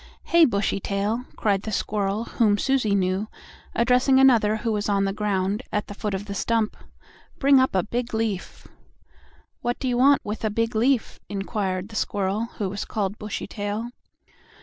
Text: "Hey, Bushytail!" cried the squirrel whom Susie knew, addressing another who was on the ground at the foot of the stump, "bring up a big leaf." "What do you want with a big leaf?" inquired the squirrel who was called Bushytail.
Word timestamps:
"Hey, 0.23 0.45
Bushytail!" 0.45 1.25
cried 1.35 1.61
the 1.61 1.71
squirrel 1.71 2.23
whom 2.23 2.57
Susie 2.57 2.95
knew, 2.95 3.27
addressing 3.75 4.19
another 4.19 4.55
who 4.57 4.71
was 4.71 4.89
on 4.89 5.05
the 5.05 5.13
ground 5.13 5.61
at 5.71 5.85
the 5.85 5.93
foot 5.93 6.15
of 6.15 6.25
the 6.25 6.33
stump, 6.33 6.75
"bring 7.37 7.59
up 7.59 7.75
a 7.75 7.83
big 7.83 8.11
leaf." 8.11 8.67
"What 9.61 9.77
do 9.77 9.87
you 9.87 9.99
want 9.99 10.25
with 10.25 10.43
a 10.43 10.49
big 10.49 10.73
leaf?" 10.73 11.19
inquired 11.29 11.89
the 11.89 11.95
squirrel 11.95 12.45
who 12.57 12.67
was 12.67 12.83
called 12.83 13.19
Bushytail. 13.19 13.91